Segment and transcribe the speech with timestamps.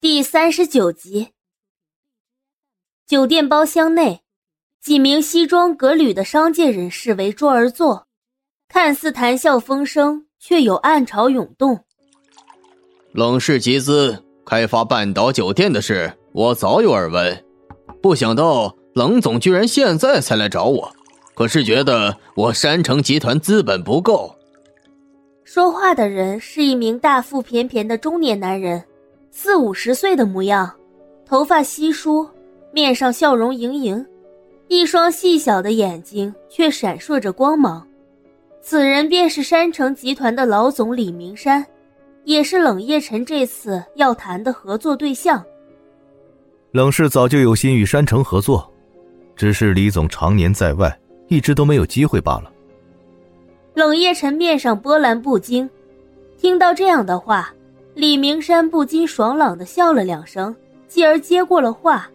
[0.00, 1.30] 第三十九集，
[3.04, 4.20] 酒店包厢内，
[4.80, 8.06] 几名西装革履的商界人士围桌而坐，
[8.68, 11.84] 看似谈笑风生，却有暗潮涌动。
[13.10, 17.44] 冷氏集资开发半岛酒店的事，我早有耳闻，
[18.00, 20.92] 不想到冷总居然现在才来找我，
[21.34, 24.32] 可是觉得我山城集团资本不够。
[25.42, 28.84] 说话的人是一名大腹便便的中年男人。
[29.30, 30.70] 四五十岁的模样，
[31.24, 32.28] 头发稀疏，
[32.72, 34.04] 面上笑容盈盈，
[34.68, 37.86] 一双细小的眼睛却闪烁着光芒。
[38.60, 41.64] 此人便是山城集团的老总李明山，
[42.24, 45.42] 也是冷夜晨这次要谈的合作对象。
[46.72, 48.70] 冷氏早就有心与山城合作，
[49.36, 50.94] 只是李总常年在外，
[51.28, 52.52] 一直都没有机会罢了。
[53.74, 55.68] 冷夜晨面上波澜不惊，
[56.36, 57.54] 听到这样的话。
[57.98, 60.54] 李明山不禁爽朗的笑了两声，
[60.86, 62.08] 继而接过了话：“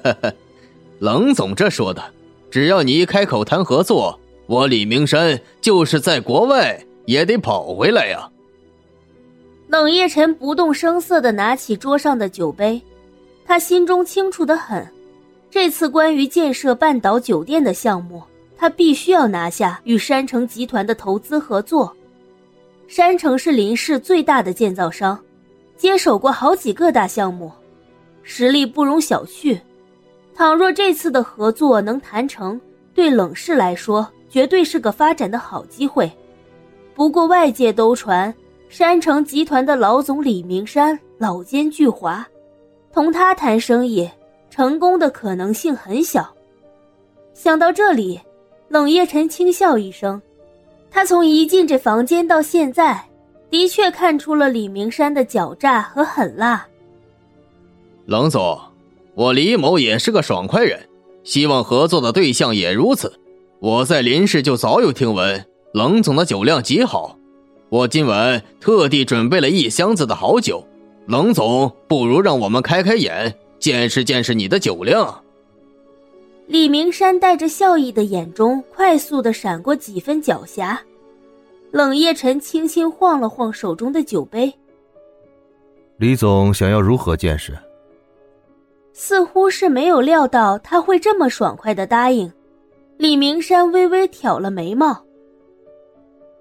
[0.98, 2.02] 冷总这说的，
[2.50, 8.30] 只要你一开口谈合作，我李明山就是在国外也得跑回来呀。”
[9.68, 12.80] 冷夜晨不动声色的拿起桌上的酒杯，
[13.44, 14.90] 他心中清楚的很，
[15.50, 18.22] 这次关于建设半岛酒店的项目，
[18.56, 21.94] 他必须要拿下与山城集团的投资合作。
[22.88, 25.22] 山城是林氏最大的建造商，
[25.76, 27.52] 接手过好几个大项目，
[28.22, 29.60] 实力不容小觑。
[30.34, 32.58] 倘若这次的合作能谈成，
[32.94, 36.10] 对冷氏来说绝对是个发展的好机会。
[36.94, 38.34] 不过外界都传，
[38.70, 42.24] 山城集团的老总李明山老奸巨猾，
[42.90, 44.08] 同他谈生意，
[44.48, 46.26] 成功的可能性很小。
[47.34, 48.18] 想到这里，
[48.68, 50.20] 冷夜晨轻笑一声。
[50.98, 53.00] 他从一进这房间到现在，
[53.50, 56.66] 的确看出了李明山的狡诈和狠辣。
[58.06, 58.58] 冷总，
[59.14, 60.88] 我李某也是个爽快人，
[61.22, 63.12] 希望合作的对象也如此。
[63.60, 67.16] 我在林氏就早有听闻，冷总的酒量极好，
[67.68, 70.66] 我今晚特地准备了一箱子的好酒。
[71.06, 75.22] 冷总，不如让我们开开眼，见识见识你的酒量。
[76.48, 80.76] 李明山带着笑意的眼中，快速的闪过几分狡黠。
[81.70, 84.52] 冷夜晨轻轻晃了晃手中的酒杯。
[85.96, 87.52] 李总想要如何见识？
[88.92, 92.32] 似乎是没有料到他会这么爽快的答应。
[92.96, 95.04] 李明山微微挑了眉毛。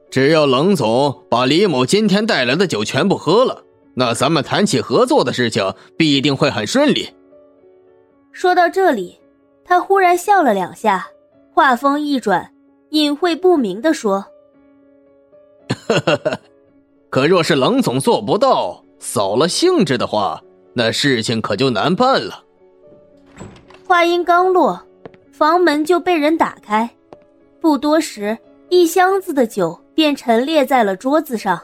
[0.10, 7.08] 只要冷总把李某今天带来的酒全部喝了，那咱们谈起合作的事情必定会很顺利。
[8.32, 9.18] 说到这里。
[9.70, 11.06] 他忽然笑了两下，
[11.54, 12.50] 话锋一转，
[12.92, 14.26] 隐晦不明的说
[17.10, 20.42] ：“可若是冷总做不到，扫了兴致的话，
[20.74, 22.44] 那事情可就难办了。”
[23.88, 24.82] 话音刚落，
[25.32, 26.90] 房门就被人打开，
[27.62, 28.38] 不多时，
[28.70, 31.62] 一箱子的酒便陈列在了桌子上。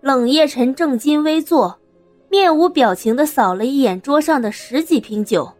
[0.00, 1.78] 冷夜晨正襟危坐，
[2.30, 5.50] 面无表情的扫了一眼桌上的十几瓶酒。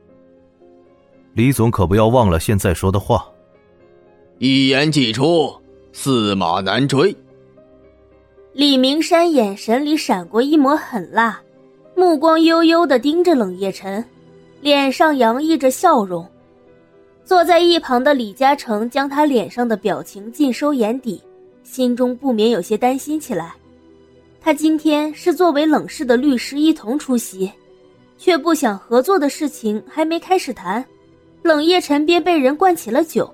[1.35, 3.27] 李总可不要忘了现在说的话。
[4.39, 5.55] 一言既出，
[5.93, 7.15] 驷马难追。
[8.55, 11.43] 李明山眼神里闪过一抹狠辣，
[11.97, 14.03] 目光悠悠的盯着冷夜晨，
[14.61, 16.25] 脸上洋溢着笑容。
[17.25, 21.21] 坐在一旁的李嘉诚将他脸上的表情尽收眼底，
[21.65, 23.55] 心中不免有些担心起来。
[24.41, 27.51] 他今天是作为冷氏的律师一同出席，
[28.17, 30.85] 却不想合作的事情还没开始谈。
[31.43, 33.29] 冷夜晨便被人灌起了酒，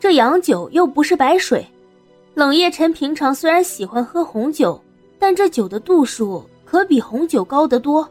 [0.00, 1.64] 这洋酒又不是白水。
[2.36, 4.78] 冷夜晨平常虽然喜欢喝红酒，
[5.18, 8.06] 但这酒的度数可比红酒高得多。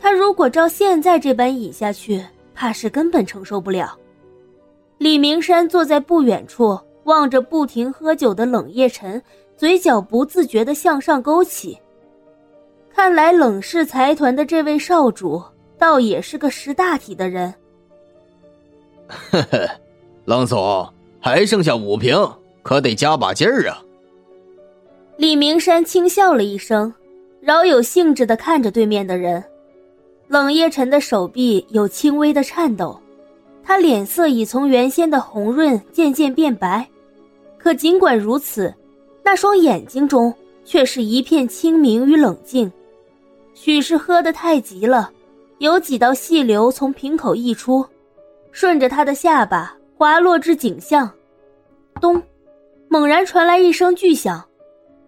[0.00, 2.20] 他如果照现在这般饮下去，
[2.52, 3.96] 怕是根本承受不了。
[4.98, 9.22] 李明山坐在不远处，望着不停喝酒的冷夜晨，
[9.56, 11.78] 嘴角不自觉地向上勾起。
[12.92, 15.40] 看来冷氏财团的这位少主，
[15.78, 17.54] 倒也是个识大体的人。
[19.06, 19.70] 呵呵，
[20.24, 22.16] 冷总还剩下五瓶，
[22.64, 23.80] 可得加把劲儿啊！
[25.18, 26.92] 李明山轻笑了一声，
[27.40, 29.44] 饶有兴致的看着对面的人。
[30.26, 32.98] 冷夜晨的手臂有轻微的颤抖，
[33.62, 36.88] 他脸色已从原先的红润渐渐变白，
[37.58, 38.74] 可尽管如此，
[39.22, 40.34] 那双眼睛中
[40.64, 42.72] 却是一片清明与冷静。
[43.52, 45.12] 许是喝得太急了，
[45.58, 47.86] 有几道细流从瓶口溢出。
[48.50, 51.10] 顺着他的下巴滑落至颈项，
[52.00, 52.22] 咚！
[52.94, 54.48] 猛然传来一声巨响，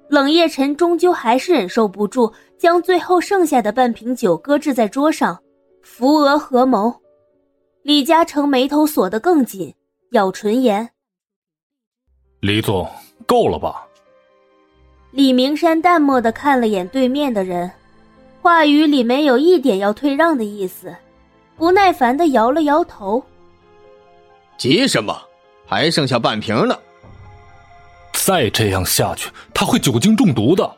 [0.09, 5.41] 冷夜晨终究还是忍受不住，将最后剩下的半瓶酒搁置在桌上，
[5.85, 6.93] 扶额合眸。
[7.85, 9.73] 李嘉诚眉头锁得更紧，
[10.11, 10.91] 咬唇言
[12.43, 12.91] ：“李总，
[13.25, 13.87] 够了吧？”
[15.15, 17.71] 李明山淡漠的看了眼对面的人，
[18.43, 20.93] 话语里没有一点要退让的意思，
[21.57, 23.23] 不耐烦的摇了摇头。
[24.59, 25.17] 急什么？
[25.65, 26.77] 还剩下半瓶呢。
[28.27, 30.69] 再这样下去，他会酒精中毒的。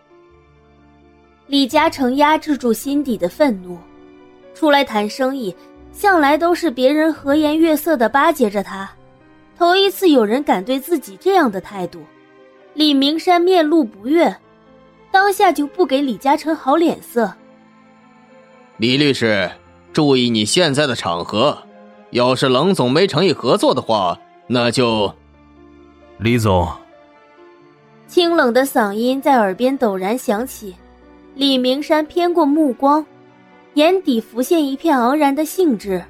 [1.47, 3.79] 李嘉诚压制住心底的愤怒，
[4.55, 5.57] 出来谈生意，
[5.91, 8.91] 向来都是别人和颜悦色的巴结着他，
[9.57, 12.05] 头一次有人敢对自己这样的态度。
[12.75, 14.37] 李明山面露不悦，
[15.11, 17.33] 当下就不给李嘉诚好脸色。
[18.77, 19.51] 李律师，
[19.91, 21.57] 注意你现在的场合，
[22.11, 24.19] 要是冷总没诚意合作的话，
[24.49, 25.15] 那就……
[26.19, 26.71] 李总，
[28.09, 30.75] 清冷的嗓音在耳边陡然响起。
[31.35, 33.05] 李明山偏过目光，
[33.75, 36.03] 眼底浮现一片昂然的兴致，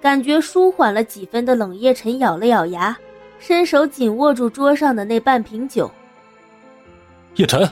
[0.00, 2.96] 感觉舒缓了几分的冷夜晨咬了咬牙。
[3.38, 5.90] 伸手紧握住桌上的那半瓶酒。
[7.34, 7.68] 叶晨，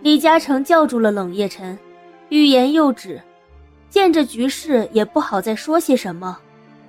[0.00, 1.76] 李嘉诚叫住了冷夜晨，
[2.28, 3.20] 欲言又止。
[3.90, 6.38] 见这局势，也不好再说些什么，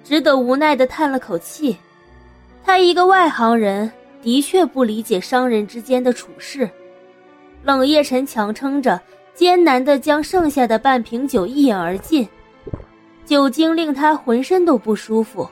[0.03, 1.75] 只得无奈的叹了口气。
[2.63, 3.91] 他一个外行人，
[4.25, 6.68] 的确不理解商人之间的处事。
[7.63, 9.00] 冷夜晨强撑着，
[9.36, 12.27] 艰难的将剩下的半瓶酒一饮而尽，
[13.24, 15.48] 酒精令他浑身都不舒服。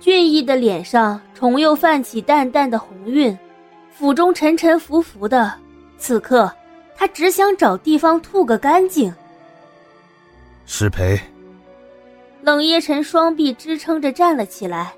[0.00, 3.38] 俊逸的脸上重又泛起淡淡的红晕，
[3.90, 5.52] 腹中沉沉浮浮的。
[5.98, 6.50] 此刻，
[6.96, 9.12] 他只想找地方吐个干净。
[10.64, 11.20] 失陪。
[12.40, 14.94] 冷夜晨双臂支撑着站了起来，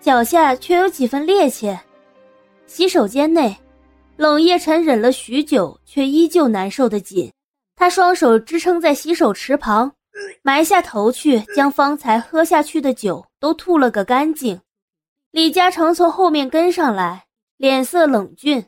[0.00, 1.78] 脚下却有几分趔趄。
[2.70, 3.58] 洗手间内，
[4.16, 7.32] 冷夜晨忍了许久，却依旧难受的紧。
[7.74, 9.96] 他双手支撑在洗手池旁。
[10.42, 14.60] 埋下头去，将方才喝下去的酒都吐了个干净。
[15.32, 17.24] 李嘉诚从后面跟上来，
[17.56, 18.64] 脸色冷峻：“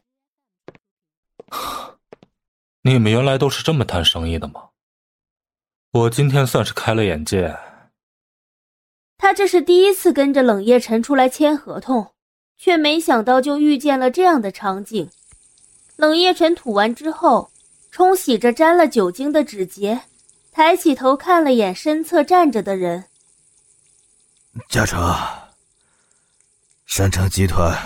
[2.82, 4.70] 你们原来都是这么谈生意的吗？
[5.92, 7.56] 我今天算是开了眼界。”
[9.16, 12.11] 他这是第一次跟着冷夜晨出来签合同，
[12.62, 15.10] 却没想到就遇见了这样的场景。
[15.96, 17.50] 冷夜晨吐完之后，
[17.90, 20.00] 冲洗着沾了酒精的指节。
[20.52, 23.04] 抬起头看了眼身侧站着的人，
[24.68, 25.12] 嘉诚，
[26.86, 27.76] 山城集团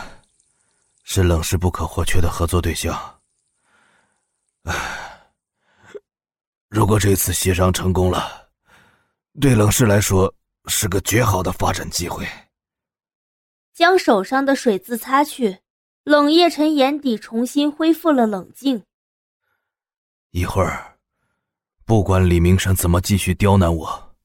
[1.04, 3.18] 是冷氏不可或缺的合作对象。
[4.64, 4.74] 唉，
[6.68, 8.46] 如果这次协商成功了，
[9.40, 10.30] 对冷氏来说
[10.66, 12.28] 是个绝好的发展机会。
[13.76, 15.58] 将手上的水渍擦去，
[16.02, 18.84] 冷夜晨眼底重新恢复了冷静。
[20.30, 20.96] 一会儿。
[21.84, 24.16] 不管李明山怎么继续刁难我，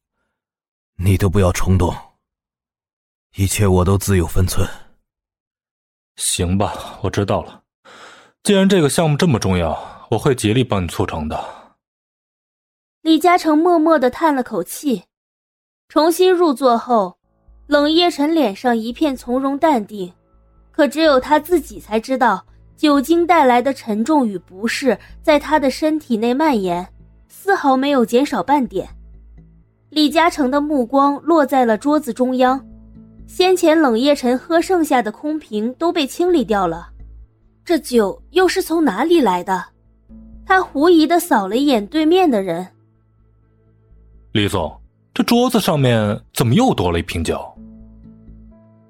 [0.96, 1.94] 你都不要冲动。
[3.36, 4.66] 一切我都自有分寸。
[6.16, 7.62] 行吧，我知道了。
[8.44, 11.76] 既然这个项目这么重要，我会竭力帮你促成的。
[13.02, 15.04] 李嘉诚默默的叹了口气，
[15.90, 17.20] 重新入座后，
[17.72, 20.12] 冷夜晨脸上一片从容淡定，
[20.72, 22.46] 可只有他自己才知道，
[22.76, 26.86] 酒精带来的沉重与不适在他的身体内蔓延。
[27.30, 28.90] 丝毫没有减少半点。
[29.90, 32.62] 李嘉诚的目光落在了桌子中央，
[33.26, 36.90] 先前冷夜晨喝剩下的空瓶都被清理掉了，
[37.64, 39.64] 这酒又是从哪里来的？
[40.46, 42.68] 他狐疑的扫了一眼对面的人。
[44.34, 44.78] 李总，
[45.14, 47.42] 这桌子上面怎么又多了一瓶酒？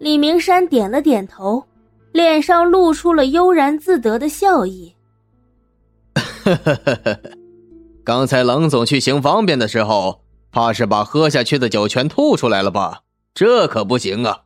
[0.02, 1.64] 李明山点了点头，
[2.12, 4.96] 脸上露出了悠然自得的笑意。
[6.16, 7.20] 呵呵呵呵。
[8.04, 13.02] 刚才冷总去行方便的时候，怕是把喝下去的酒全吐出来了吧？
[13.36, 14.46] 这可不行啊！